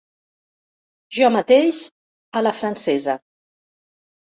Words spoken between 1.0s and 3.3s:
Jo mateix, a la francesa.